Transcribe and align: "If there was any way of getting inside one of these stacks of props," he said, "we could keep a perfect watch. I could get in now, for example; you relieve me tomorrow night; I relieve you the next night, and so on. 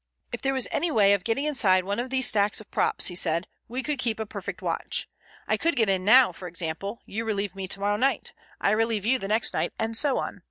"If 0.31 0.41
there 0.41 0.55
was 0.55 0.67
any 0.71 0.89
way 0.89 1.13
of 1.13 1.23
getting 1.23 1.45
inside 1.45 1.83
one 1.83 1.99
of 1.99 2.09
these 2.09 2.25
stacks 2.25 2.59
of 2.59 2.71
props," 2.71 3.05
he 3.05 3.13
said, 3.13 3.47
"we 3.67 3.83
could 3.83 3.99
keep 3.99 4.19
a 4.19 4.25
perfect 4.25 4.63
watch. 4.63 5.07
I 5.47 5.57
could 5.57 5.75
get 5.75 5.89
in 5.89 6.03
now, 6.03 6.31
for 6.31 6.47
example; 6.47 7.01
you 7.05 7.23
relieve 7.23 7.53
me 7.53 7.67
tomorrow 7.67 7.97
night; 7.97 8.33
I 8.59 8.71
relieve 8.71 9.05
you 9.05 9.19
the 9.19 9.27
next 9.27 9.53
night, 9.53 9.73
and 9.77 9.95
so 9.95 10.17
on. 10.17 10.39